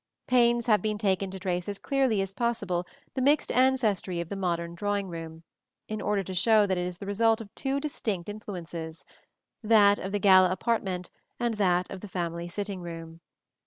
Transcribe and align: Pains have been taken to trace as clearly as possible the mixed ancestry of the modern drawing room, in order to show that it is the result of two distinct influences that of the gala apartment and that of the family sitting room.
Pains 0.25 0.65
have 0.65 0.81
been 0.81 0.97
taken 0.97 1.29
to 1.29 1.37
trace 1.37 1.69
as 1.69 1.77
clearly 1.77 2.23
as 2.23 2.33
possible 2.33 2.87
the 3.13 3.21
mixed 3.21 3.51
ancestry 3.51 4.19
of 4.19 4.29
the 4.29 4.35
modern 4.35 4.73
drawing 4.73 5.09
room, 5.09 5.43
in 5.87 6.01
order 6.01 6.23
to 6.23 6.33
show 6.33 6.65
that 6.65 6.75
it 6.79 6.87
is 6.87 6.97
the 6.97 7.05
result 7.05 7.39
of 7.39 7.53
two 7.53 7.79
distinct 7.79 8.27
influences 8.27 9.05
that 9.61 9.99
of 9.99 10.11
the 10.11 10.17
gala 10.17 10.49
apartment 10.49 11.11
and 11.39 11.53
that 11.53 11.87
of 11.91 11.99
the 11.99 12.07
family 12.07 12.47
sitting 12.47 12.81
room. 12.81 13.21